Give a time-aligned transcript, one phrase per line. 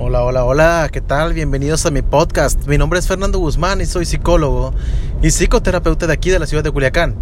[0.00, 1.34] Hola, hola, hola, ¿qué tal?
[1.34, 2.68] Bienvenidos a mi podcast.
[2.68, 4.72] Mi nombre es Fernando Guzmán y soy psicólogo
[5.22, 7.16] y psicoterapeuta de aquí de la ciudad de Culiacán.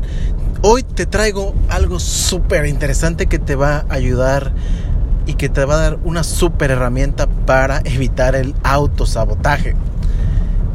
[0.60, 4.52] Hoy te traigo algo súper interesante que te va a ayudar
[5.24, 9.74] y que te va a dar una súper herramienta para evitar el autosabotaje.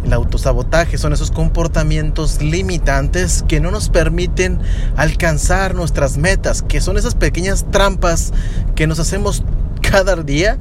[0.03, 4.59] El autosabotaje son esos comportamientos limitantes que no nos permiten
[4.97, 8.33] alcanzar nuestras metas, que son esas pequeñas trampas
[8.73, 9.43] que nos hacemos
[9.81, 10.57] cada día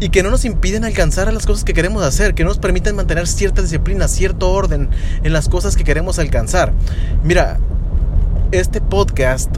[0.00, 2.96] y que no nos impiden alcanzar a las cosas que queremos hacer, que nos permiten
[2.96, 4.88] mantener cierta disciplina, cierto orden
[5.22, 6.72] en las cosas que queremos alcanzar.
[7.22, 7.58] Mira,
[8.50, 9.54] este podcast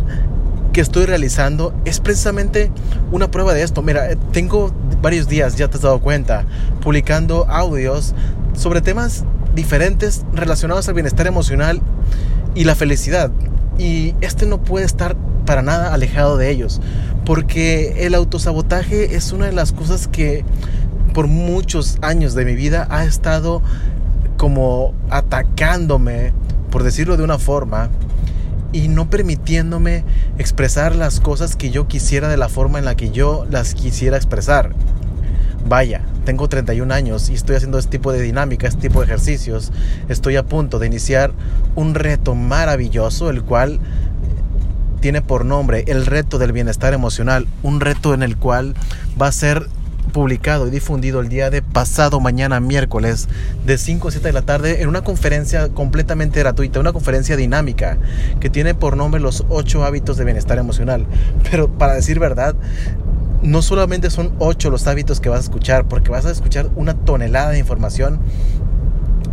[0.73, 2.73] que estoy realizando es precisamente
[3.13, 3.83] una prueba de esto.
[3.83, 6.45] Mira, tengo varios días, ya te has dado cuenta,
[6.81, 8.15] publicando audios
[8.55, 9.25] sobre temas
[9.55, 11.81] diferentes relacionados al bienestar emocional
[12.55, 13.31] y la felicidad.
[13.79, 16.81] Y este no puede estar para nada alejado de ellos.
[17.25, 20.45] Porque el autosabotaje es una de las cosas que
[21.13, 23.63] por muchos años de mi vida ha estado
[24.37, 26.33] como atacándome,
[26.71, 27.91] por decirlo de una forma,
[28.73, 30.05] y no permitiéndome
[30.39, 34.17] expresar las cosas que yo quisiera de la forma en la que yo las quisiera
[34.17, 34.75] expresar.
[35.69, 39.71] Vaya, tengo 31 años y estoy haciendo este tipo de dinámica, este tipo de ejercicios.
[40.09, 41.33] Estoy a punto de iniciar
[41.77, 43.79] un reto maravilloso, el cual
[45.03, 48.75] tiene por nombre el reto del bienestar emocional, un reto en el cual
[49.21, 49.67] va a ser
[50.13, 53.29] publicado y difundido el día de pasado mañana miércoles
[53.67, 57.99] de 5 a 7 de la tarde en una conferencia completamente gratuita, una conferencia dinámica
[58.39, 61.05] que tiene por nombre los 8 hábitos de bienestar emocional.
[61.51, 62.55] Pero para decir verdad,
[63.43, 66.95] no solamente son 8 los hábitos que vas a escuchar, porque vas a escuchar una
[66.95, 68.21] tonelada de información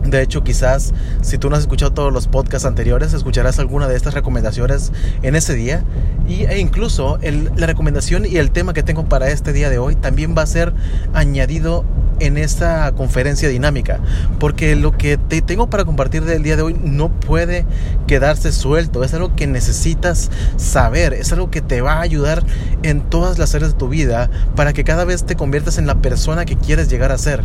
[0.09, 3.95] de hecho, quizás si tú no has escuchado todos los podcasts anteriores, escucharás alguna de
[3.95, 5.83] estas recomendaciones en ese día.
[6.27, 7.19] Y, e incluso
[7.55, 10.47] la recomendación y el tema que tengo para este día de hoy también va a
[10.47, 10.73] ser
[11.13, 11.83] añadido
[12.19, 13.99] en esta conferencia dinámica.
[14.39, 17.65] Porque lo que te tengo para compartir del día de hoy no puede
[18.07, 19.03] quedarse suelto.
[19.03, 21.13] Es algo que necesitas saber.
[21.13, 22.43] Es algo que te va a ayudar
[22.83, 25.95] en todas las áreas de tu vida para que cada vez te conviertas en la
[25.95, 27.43] persona que quieres llegar a ser.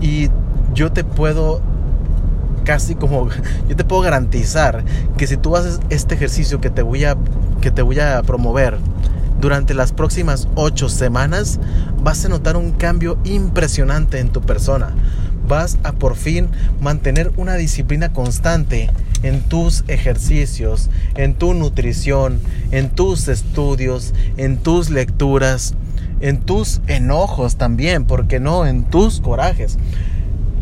[0.00, 0.28] Y
[0.74, 1.60] yo te puedo
[2.64, 3.28] casi como
[3.68, 4.84] yo te puedo garantizar
[5.16, 7.16] que si tú haces este ejercicio que te voy a
[7.60, 8.78] que te voy a promover
[9.40, 11.60] durante las próximas ocho semanas
[12.02, 14.94] vas a notar un cambio impresionante en tu persona.
[15.46, 16.48] Vas a por fin
[16.80, 18.90] mantener una disciplina constante
[19.22, 22.40] en tus ejercicios, en tu nutrición,
[22.70, 25.74] en tus estudios, en tus lecturas,
[26.20, 29.78] en tus enojos también, porque no, en tus corajes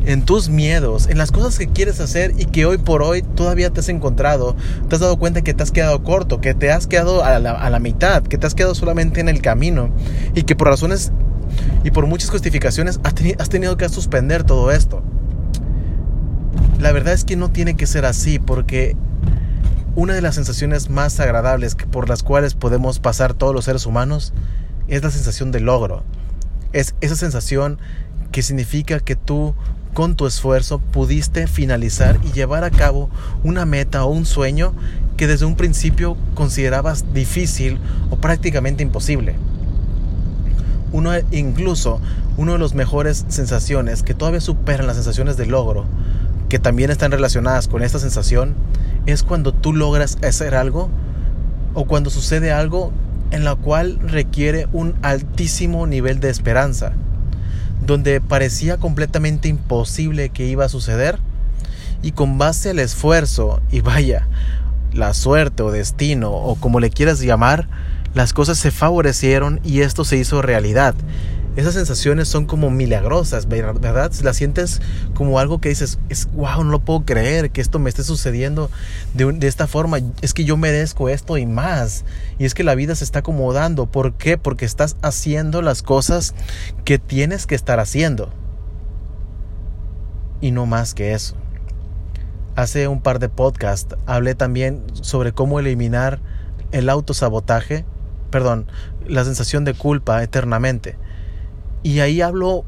[0.07, 3.71] en tus miedos, en las cosas que quieres hacer y que hoy por hoy todavía
[3.71, 4.57] te has encontrado,
[4.89, 7.79] te has dado cuenta que te has quedado corto, que te has quedado a la,
[7.81, 9.91] mitad, que te has quedado solamente en el camino
[10.35, 11.13] y que por razones
[11.83, 15.03] y por muchas justificaciones has, has tenido que suspender todo esto.
[16.79, 18.97] La verdad es que no tiene que ser así porque
[19.97, 24.35] una de las sensaciones más agradables por las cuales podemos pasar todos los seres humanos
[24.87, 26.05] es la sensación de logro.
[26.73, 27.79] Es esa sensación
[28.31, 29.55] que significa que tú
[29.97, 33.09] con tu esfuerzo pudiste finalizar y llevar a cabo
[33.43, 34.75] una meta o un sueño
[35.17, 37.79] que desde un principio considerabas difícil
[38.11, 39.37] o prácticamente imposible.
[40.93, 41.99] Uno, incluso
[42.37, 45.87] una de las mejores sensaciones que todavía superan las sensaciones de logro,
[46.51, 48.55] que también están relacionadas con esta sensación,
[49.07, 50.91] es cuando tú logras hacer algo
[51.73, 52.93] o cuando sucede algo
[53.31, 56.93] en la cual requiere un altísimo nivel de esperanza
[57.85, 61.19] donde parecía completamente imposible que iba a suceder,
[62.03, 64.29] y con base al esfuerzo y vaya,
[64.93, 67.69] la suerte o destino o como le quieras llamar,
[68.15, 70.95] las cosas se favorecieron y esto se hizo realidad
[71.57, 74.13] esas sensaciones son como milagrosas, ¿verdad?
[74.23, 74.83] Las sientes
[75.15, 78.71] como algo que dices, es wow, no lo puedo creer que esto me esté sucediendo
[79.15, 79.99] de, de, esta forma.
[80.21, 82.05] Es que yo merezco esto y más.
[82.39, 83.87] Y es que la vida se está acomodando.
[83.87, 84.37] ¿Por qué?
[84.37, 86.35] Porque estás haciendo las cosas
[86.85, 88.31] que tienes que estar haciendo.
[90.43, 91.37] Y no más que eso.
[92.55, 96.21] Hace un par de podcasts hablé también sobre cómo eliminar
[96.73, 97.87] el autosabotaje,
[98.31, 98.67] perdón,
[99.07, 100.97] la sensación de culpa eternamente.
[101.87, 102.65] Y ahí hablo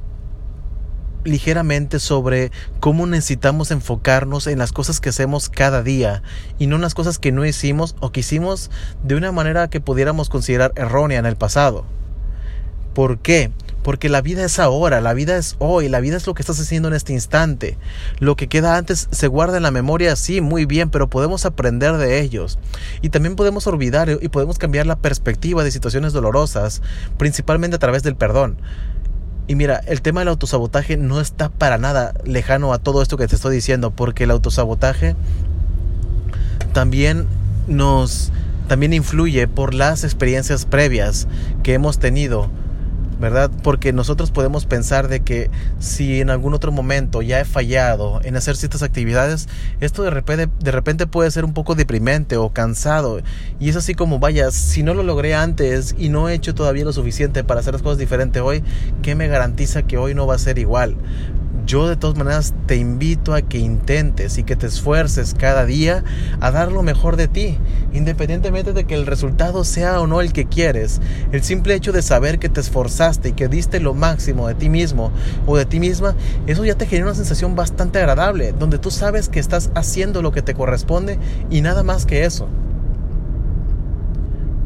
[1.25, 6.23] ligeramente sobre cómo necesitamos enfocarnos en las cosas que hacemos cada día
[6.61, 8.71] y no en las cosas que no hicimos o que hicimos
[9.03, 11.85] de una manera que pudiéramos considerar errónea en el pasado.
[12.95, 13.51] ¿Por qué?
[13.83, 16.61] Porque la vida es ahora, la vida es hoy, la vida es lo que estás
[16.61, 17.77] haciendo en este instante.
[18.21, 21.97] Lo que queda antes se guarda en la memoria, sí, muy bien, pero podemos aprender
[21.97, 22.61] de ellos.
[23.03, 26.83] Y también podemos olvidar y podemos cambiar la perspectiva de situaciones dolorosas,
[27.17, 28.59] principalmente a través del perdón
[29.49, 33.27] Y mira, el tema del autosabotaje no está para nada lejano a todo esto que
[33.27, 35.17] te estoy diciendo, porque el autosabotaje
[36.75, 37.27] también
[37.67, 38.31] nos
[38.69, 41.27] también influye por las experiencias previas
[41.63, 42.51] que hemos tenido
[43.19, 43.51] ¿verdad?
[43.63, 48.37] Porque nosotros podemos pensar de que si en algún otro momento ya he fallado en
[48.37, 49.49] hacer ciertas actividades,
[49.81, 53.21] esto de repente, de repente puede ser un poco deprimente o cansado.
[53.59, 56.85] Y es así como, vaya, si no lo logré antes y no he hecho todavía
[56.85, 58.63] lo suficiente para hacer las cosas diferentes hoy,
[59.03, 60.97] ¿qué me garantiza que hoy no va a ser igual?
[61.69, 66.03] Yo de todas maneras te invito a que intentes y que te esfuerces cada día
[66.41, 67.59] a dar lo mejor de ti,
[67.93, 71.03] independientemente de que el resultado sea o no el que quieres.
[71.31, 74.71] El simple hecho de saber que te esforzaste y que diste lo máximo de ti
[74.71, 75.13] mismo
[75.47, 76.17] o de ti misma,
[76.47, 80.33] eso ya te genera una sensación bastante agradable, donde tú sabes que estás haciendo lo
[80.33, 81.19] que te corresponde
[81.51, 82.49] y nada más que eso.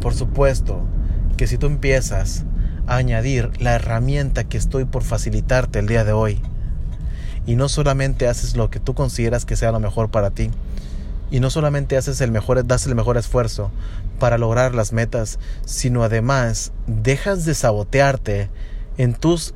[0.00, 0.80] Por supuesto
[1.36, 2.44] que si tú empiezas
[2.86, 6.40] a añadir la herramienta que estoy por facilitarte el día de hoy,
[7.46, 10.50] y no solamente haces lo que tú consideras que sea lo mejor para ti,
[11.30, 13.70] y no solamente haces el mejor, das el mejor esfuerzo
[14.18, 18.50] para lograr las metas, sino además dejas de sabotearte
[18.98, 19.54] en tus,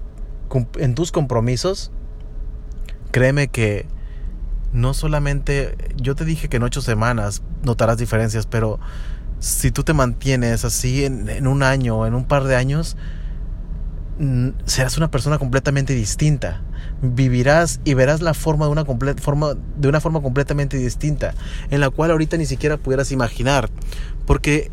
[0.78, 1.92] en tus compromisos,
[3.12, 3.86] créeme que
[4.72, 8.80] no solamente, yo te dije que en ocho semanas notarás diferencias, pero
[9.38, 12.96] si tú te mantienes así en, en un año o en un par de años,
[14.64, 16.62] serás una persona completamente distinta.
[17.02, 18.84] Vivirás y verás la forma de una,
[19.16, 21.34] forma, de una forma completamente distinta,
[21.70, 23.68] en la cual ahorita ni siquiera pudieras imaginar.
[24.26, 24.70] Porque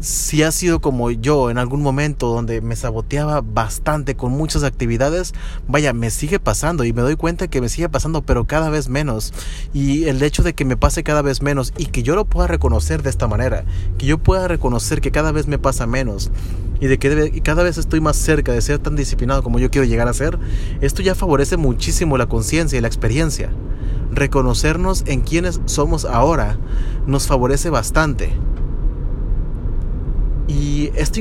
[0.00, 5.32] si ha sido como yo en algún momento donde me saboteaba bastante con muchas actividades,
[5.68, 8.88] vaya, me sigue pasando y me doy cuenta que me sigue pasando, pero cada vez
[8.88, 9.32] menos.
[9.72, 12.48] Y el hecho de que me pase cada vez menos y que yo lo pueda
[12.48, 13.64] reconocer de esta manera,
[13.98, 16.32] que yo pueda reconocer que cada vez me pasa menos
[16.82, 19.86] y de que cada vez estoy más cerca de ser tan disciplinado como yo quiero
[19.86, 20.36] llegar a ser,
[20.80, 23.52] esto ya favorece muchísimo la conciencia y la experiencia.
[24.10, 26.58] Reconocernos en quienes somos ahora
[27.06, 28.32] nos favorece bastante
[30.48, 31.20] y esto,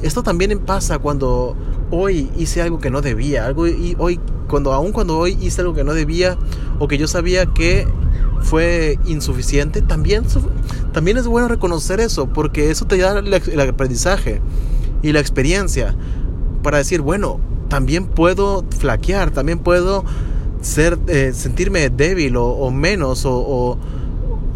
[0.00, 1.54] esto también pasa cuando
[1.90, 4.18] hoy hice algo que no debía, algo y hoy
[4.48, 6.38] cuando aun cuando hoy hice algo que no debía
[6.78, 7.86] o que yo sabía que
[8.40, 10.24] fue insuficiente, también
[10.92, 14.40] también es bueno reconocer eso porque eso te da el, aprendizaje
[15.04, 15.94] y la experiencia
[16.62, 20.04] para decir, bueno, también puedo flaquear, también puedo
[20.62, 23.78] ser eh, sentirme débil o, menos o,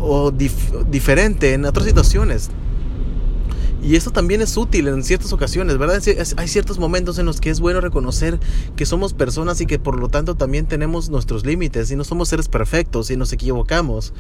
[0.01, 2.51] o, diferente en otras situaciones.
[3.81, 6.03] Y esto también es útil en ciertas ocasiones, ¿verdad?
[6.37, 8.41] Hay ciertos momentos en los que es bueno reconocer
[8.75, 12.29] que somos personas y que por lo tanto también tenemos nuestros límites y no somos
[12.29, 14.13] seres perfectos y nos equivocamos.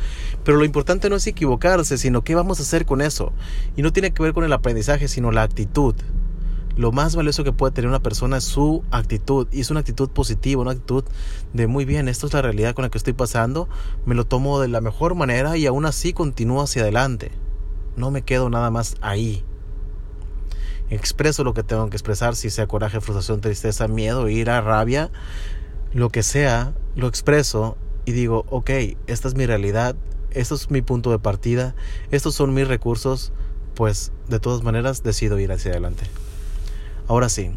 [0.44, 3.32] Pero lo importante no es equivocarse, sino qué vamos a hacer con eso.
[3.76, 5.96] Y no tiene que ver con el aprendizaje, sino la actitud.
[6.76, 9.48] Lo más valioso que puede tener una persona es su actitud.
[9.50, 11.02] Y es una actitud positiva, una actitud
[11.52, 13.68] de muy bien, esto es la realidad con la que estoy pasando.
[14.06, 17.32] Me lo tomo de la mejor manera y aún así continúo hacia adelante.
[17.96, 19.44] No me quedo nada más ahí.
[20.90, 25.10] Expreso lo que tengo que expresar, si sea coraje, frustración, tristeza, miedo, ira, rabia,
[25.92, 28.70] lo que sea, lo expreso y digo, ok,
[29.06, 29.94] esta es mi realidad,
[30.30, 31.74] esto es mi punto de partida,
[32.10, 33.32] estos son mis recursos,
[33.74, 36.04] pues de todas maneras decido ir hacia adelante.
[37.06, 37.50] Ahora sí,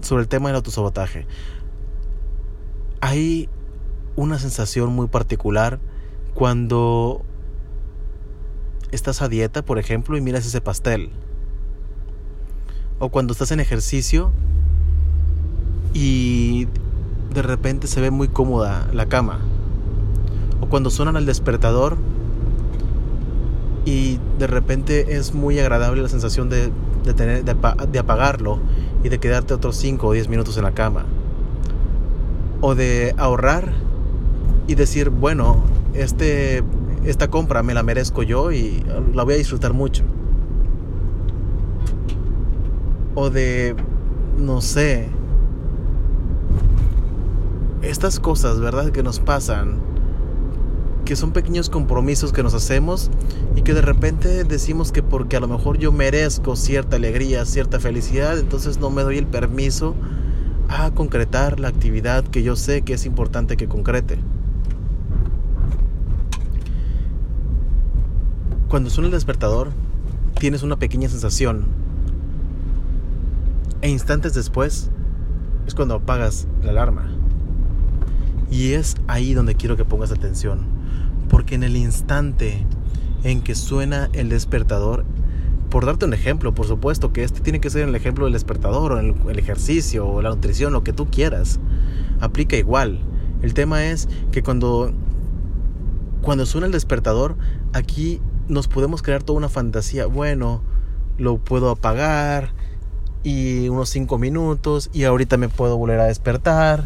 [0.00, 1.26] sobre el tema del autosabotaje.
[3.00, 3.48] Hay
[4.16, 5.78] una sensación muy particular
[6.34, 7.24] cuando
[8.90, 11.10] estás a dieta, por ejemplo, y miras ese pastel.
[12.98, 14.32] O cuando estás en ejercicio
[15.94, 16.66] y
[17.34, 19.40] de repente se ve muy cómoda la cama.
[20.60, 21.96] O cuando suenan al despertador
[23.84, 26.70] y de repente es muy agradable la sensación de,
[27.16, 28.58] tener, de, apagarlo
[29.02, 31.04] y de quedarte otros 5 o 10 minutos en la cama.
[32.60, 33.72] O de ahorrar
[34.66, 35.62] y decir, bueno,
[35.94, 36.64] este
[37.04, 40.04] esta compra me la merezco yo y la voy a disfrutar mucho.
[43.20, 43.74] O de,
[44.38, 45.08] no sé,
[47.82, 48.92] estas cosas, ¿verdad?
[48.92, 49.80] Que nos pasan,
[51.04, 53.10] que son pequeños compromisos que nos hacemos
[53.56, 57.80] y que de repente decimos que porque a lo mejor yo merezco cierta alegría, cierta
[57.80, 59.96] felicidad, entonces no me doy el permiso
[60.68, 64.16] a concretar la actividad que yo sé que es importante que concrete.
[68.68, 69.70] Cuando suena el despertador,
[70.38, 71.77] tienes una pequeña sensación.
[73.80, 74.90] E instantes después
[75.66, 77.08] es cuando apagas la alarma.
[78.50, 80.66] Y es ahí donde quiero que pongas atención.
[81.28, 82.66] Porque en el instante
[83.22, 85.04] en que suena el despertador,
[85.70, 88.92] por darte un ejemplo, por supuesto, que este tiene que ser el ejemplo del despertador
[88.92, 91.60] o el, el ejercicio o la nutrición, lo que tú quieras.
[92.20, 93.00] Aplica igual.
[93.42, 94.92] El tema es que cuando,
[96.22, 97.36] cuando suena el despertador,
[97.72, 100.06] aquí nos podemos crear toda una fantasía.
[100.06, 100.62] Bueno,
[101.18, 102.52] lo puedo apagar
[103.22, 106.84] y unos 5 minutos y ahorita me puedo volver a despertar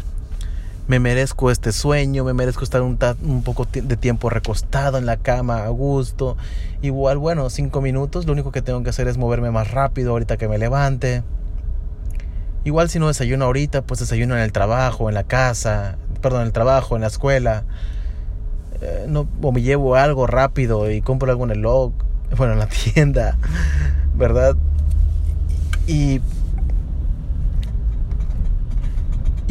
[0.87, 5.17] me merezco este sueño, me merezco estar un, un, poco de tiempo recostado en la
[5.17, 6.35] cama a gusto.
[6.81, 10.37] Igual, bueno, cinco minutos, lo único que tengo que hacer es moverme más rápido ahorita
[10.37, 11.23] que me levante.
[12.65, 16.47] Igual si no desayuno ahorita, pues desayuno en el trabajo, en la casa, perdón, en
[16.47, 17.63] el trabajo, en la escuela.
[18.81, 21.93] Eh, no, o me llevo algo rápido y compro algo en el log,
[22.37, 23.37] bueno, en la tienda,
[24.15, 24.57] ¿verdad?
[25.87, 26.21] Y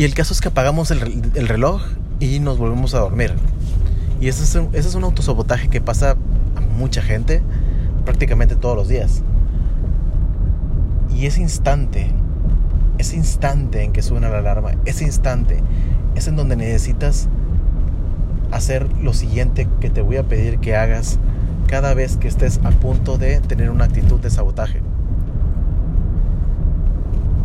[0.04, 1.00] el caso es que apagamos el,
[1.46, 1.82] reloj
[2.18, 3.34] y nos volvemos a dormir.
[4.20, 6.16] Y es, un, ese es un autosabotaje que pasa
[6.56, 7.42] a mucha gente
[8.04, 9.22] prácticamente todos los días.
[11.14, 12.10] Y ese instante,
[12.98, 15.62] ese instante en que suena la alarma, ese instante
[16.14, 17.28] es en donde necesitas
[18.50, 21.18] hacer lo siguiente que te voy a pedir que hagas
[21.66, 24.80] cada vez que estés a punto de tener una actitud de sabotaje.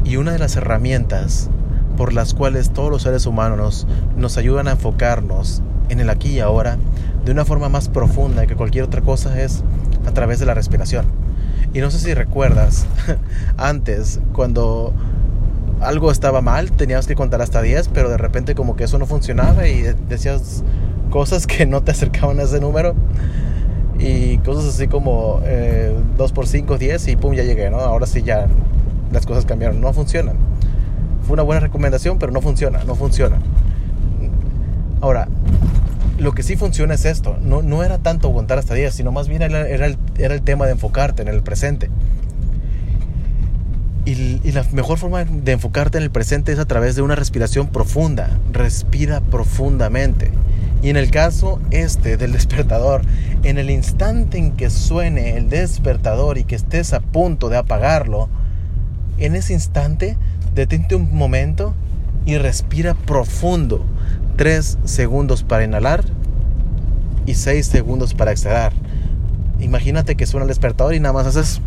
[0.08, 1.50] Y una de las herramientas
[1.98, 3.86] por las cuales todos los seres humanos
[4.16, 6.78] nos, ayudan a enfocarnos en el aquí y ahora
[7.26, 9.64] de una forma más profunda que cualquier otra cosa es
[10.06, 11.08] a través de la respiración.
[11.74, 12.86] Y no sé si recuerdas,
[13.58, 14.94] antes, cuando
[15.82, 19.08] algo estaba mal, tenías que contar hasta 10, pero de repente como que eso no
[19.08, 20.64] funcionaba y decías
[21.10, 22.96] cosas que no te acercaban a ese número.
[24.00, 27.80] Y cosas así como 2 eh, por 5, 10 y pum, ya llegué, ¿no?
[27.80, 28.48] Ahora sí ya
[29.12, 30.38] las cosas cambiaron, no funcionan
[31.28, 33.38] fue una buena recomendación, pero no funciona, no funciona.
[35.02, 35.28] Ahora,
[36.18, 37.38] lo que sí funciona es esto.
[37.42, 40.42] No, no era tanto contar hasta 10, sino más bien era, era, el, era, el,
[40.42, 41.90] tema de enfocarte en el presente.
[44.06, 47.16] Y, y, la mejor forma de enfocarte en el presente es a través de una
[47.16, 48.40] respiración profunda.
[48.54, 50.32] Respira profundamente.
[50.82, 53.02] Y en el caso este del despertador,
[53.44, 58.30] en el instante en que suene el despertador y que estés a punto de apagarlo,
[59.18, 60.18] en ese instante
[60.54, 61.74] detente un momento
[62.26, 63.86] y respira profundo.
[64.36, 66.04] 3 segundos para inhalar
[67.26, 68.74] y 6 segundos para exhalar.
[69.60, 71.62] Imagínate que suena el despertador y nada más haces...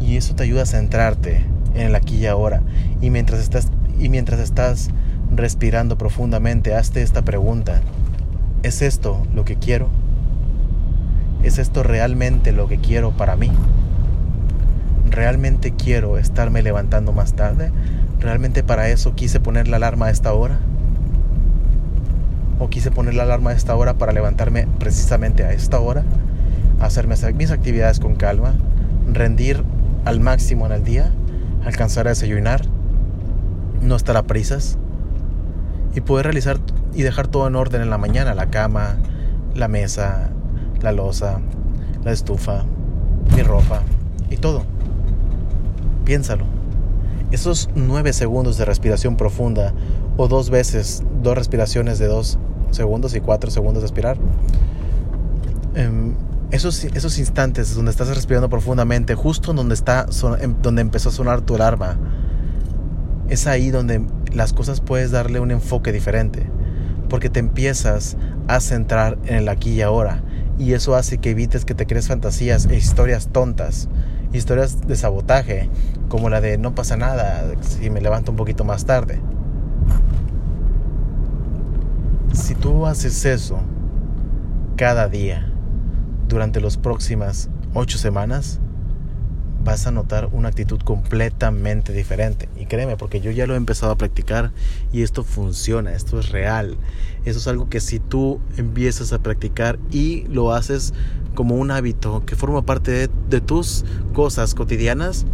[0.00, 2.62] Y eso te ayuda a centrarte en el aquí y ahora.
[3.00, 3.68] Y mientras estás,
[3.98, 4.90] y mientras estás
[5.34, 7.80] respirando profundamente, hazte esta pregunta.
[8.62, 9.88] ¿Es esto lo que quiero?
[11.42, 13.50] ¿Es esto realmente lo que quiero para mí?
[15.10, 17.70] ¿Realmente quiero estarme levantando más tarde?
[18.20, 20.58] ¿Realmente para eso quise poner la alarma a esta hora?
[22.58, 26.04] ¿O quise poner la alarma a esta hora para levantarme precisamente a esta hora?
[26.78, 28.54] Hacerme mis actividades con calma,
[29.12, 29.64] rendir
[30.04, 31.10] al máximo en el día,
[31.64, 32.62] alcanzar a desayunar,
[33.80, 34.78] no estar a prisas
[35.94, 36.58] y poder realizar
[36.94, 38.96] y dejar todo en orden en la mañana, la cama,
[39.54, 40.30] la mesa,
[40.80, 41.40] la losa,
[42.04, 42.64] la estufa,
[43.34, 43.82] mi ropa
[44.30, 44.64] y todo.
[46.04, 46.44] Piénsalo.
[47.30, 49.72] Esos nueve segundos de respiración profunda
[50.16, 52.38] o dos veces dos respiraciones de dos
[52.70, 54.18] segundos y cuatro segundos de respirar.
[55.74, 56.14] Em,
[56.50, 60.06] esos, esos instantes donde estás respirando profundamente, justo donde, está,
[60.40, 61.96] em, donde empezó a sonar tu alarma,
[63.32, 66.46] es ahí donde las cosas puedes darle un enfoque diferente
[67.08, 70.22] porque te empiezas a centrar en el aquí y ahora.
[70.58, 73.88] Y eso hace que evites que te crees fantasías e historias tontas,
[74.34, 75.70] historias de sabotaje,
[76.08, 79.18] como la de no pasa nada si me levanto un poquito más tarde.
[82.34, 83.60] Si tú haces eso
[84.76, 85.50] cada día
[86.28, 88.60] durante las próximas ocho semanas,
[89.64, 92.48] vas a notar una actitud completamente diferente.
[92.56, 94.52] Y créeme, porque yo ya lo he empezado a practicar
[94.92, 96.76] y esto funciona, esto es real.
[97.24, 100.92] Eso es algo que si tú empiezas a practicar y lo haces
[101.34, 105.24] como un hábito que forma parte de, tus cosas cotidianas,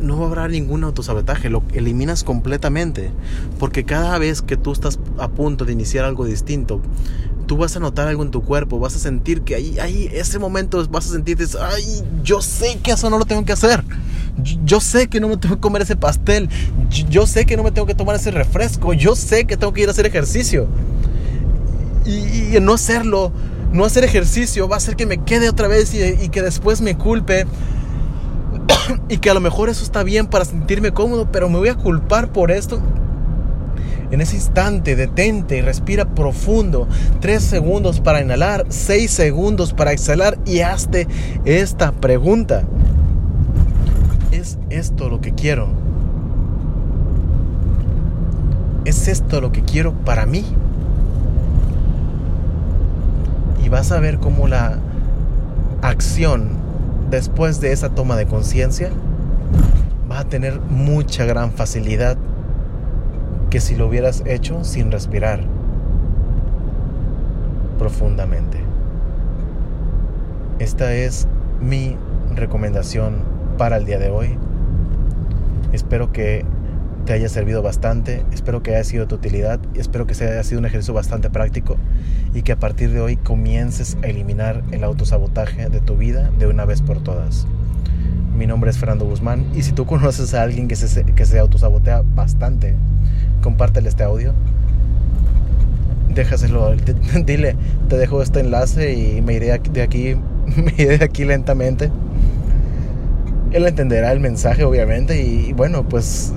[0.00, 3.10] no habrá ningún autosabotaje, lo eliminas completamente.
[3.58, 6.80] Porque cada vez que tú estás a punto de iniciar algo distinto,
[7.52, 10.38] tú vas a notar algo en tu cuerpo, vas a sentir que ahí, ahí, ese
[10.38, 13.84] momento vas a sentir, ay, yo sé que eso no lo tengo que hacer.
[14.64, 16.48] Yo sé que no me tengo que comer ese pastel.
[17.10, 18.94] Yo sé que no me tengo que tomar ese refresco.
[18.94, 20.66] Yo sé que tengo que ir a hacer ejercicio.
[22.06, 23.32] Y, no hacerlo,
[23.70, 26.80] no hacer ejercicio, va a hacer que me quede otra vez y, y que después
[26.80, 27.44] me culpe.
[29.10, 31.74] y que a lo mejor eso está bien para sentirme cómodo, pero me voy a
[31.74, 32.80] culpar por esto.
[34.12, 36.86] En ese instante, detente y respira profundo.
[37.20, 41.08] Tres segundos para inhalar, seis segundos para exhalar y hazte
[41.46, 42.62] esta pregunta.
[44.30, 45.68] ¿Es esto lo que quiero?
[48.84, 50.44] ¿Es esto lo que quiero para mí?
[53.64, 54.78] Y vas a ver cómo la
[55.80, 56.50] acción
[57.10, 58.90] después de esa toma de conciencia
[60.10, 62.18] va a tener mucha gran facilidad
[63.52, 65.40] que si lo hubieras hecho sin respirar
[67.78, 68.56] profundamente.
[70.58, 71.28] Esta es
[71.60, 71.98] mi
[72.34, 73.16] recomendación
[73.58, 74.38] para el día de hoy.
[75.70, 76.46] Espero que
[77.04, 80.44] te haya servido bastante, espero que haya sido de tu utilidad, espero que sea haya
[80.44, 81.76] sido un ejercicio bastante práctico
[82.32, 86.46] y que a partir de hoy comiences a eliminar el autosabotaje de tu vida de
[86.46, 87.46] una vez por todas.
[88.34, 91.38] Mi nombre es Fernando Guzmán y si tú conoces a alguien que se, que se
[91.38, 92.76] autosabotea bastante,
[93.42, 94.32] compártele este audio.
[96.14, 96.74] Déjaselo,
[97.24, 97.56] dile,
[97.88, 100.16] te dejo este enlace y me iré de aquí,
[100.56, 101.90] me iré de aquí lentamente.
[103.50, 106.32] Él entenderá el mensaje, obviamente, y bueno, pues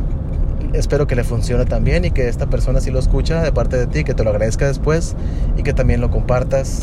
[0.74, 3.88] espero que le funcione también y que esta persona si lo escucha de parte de
[3.88, 5.16] ti, que te lo agradezca después
[5.58, 6.82] y que también lo compartas,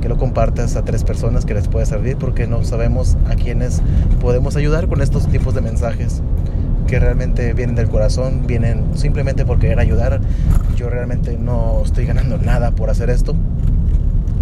[0.00, 3.82] que lo compartas a tres personas que les pueda servir porque no sabemos a quiénes
[4.20, 6.22] podemos ayudar con estos tipos de mensajes
[6.90, 10.20] que realmente vienen del corazón, vienen simplemente por querer ayudar.
[10.76, 13.36] Yo realmente no estoy ganando nada por hacer esto.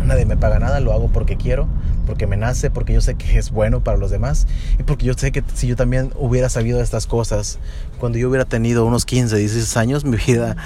[0.04, 1.68] Nadie me paga nada, lo hago porque quiero
[2.06, 4.46] porque me nace, porque yo sé que es bueno para los demás
[4.78, 7.58] y porque yo sé que si yo también hubiera sabido estas cosas
[8.00, 10.56] cuando yo hubiera tenido unos 15, 16 años, mi vida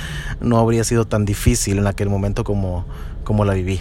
[0.41, 2.85] no habría sido tan difícil en aquel momento como,
[3.25, 3.81] como la viví.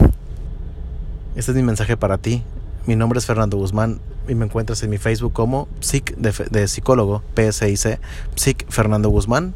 [1.36, 2.41] Este es mi mensaje para ti.
[2.88, 7.21] Mi nombre es Fernando Guzmán y me encuentras en mi Facebook como psic de, psicólogo,
[7.35, 8.00] PSIC,
[8.33, 9.53] psic Fernando Guzmán,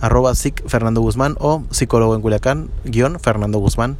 [0.00, 3.98] arroba psic Fernando Guzmán o psicólogo en Culiacán, guion Fernando Guzmán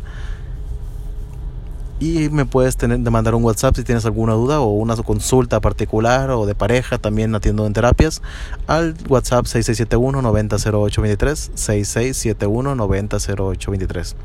[2.02, 6.30] y me puedes tener, mandar un WhatsApp si tienes alguna duda o una consulta particular
[6.30, 8.22] o de pareja, también atiendo en terapias,
[8.66, 14.16] al WhatsApp 6671-900823, 6671-900823.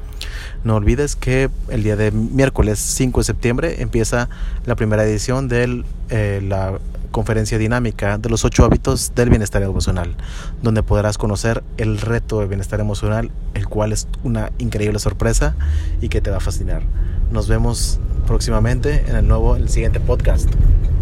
[0.63, 4.27] No olvides que el día de miércoles 5 de septiembre empieza
[4.65, 6.79] la primera edición de eh, la
[7.11, 10.15] conferencia dinámica de los ocho hábitos del bienestar emocional,
[10.61, 15.55] donde podrás conocer el reto de bienestar emocional, el cual es una increíble sorpresa
[16.01, 16.83] y que te va a fascinar.
[17.31, 20.49] Nos vemos próximamente en el nuevo, el siguiente podcast.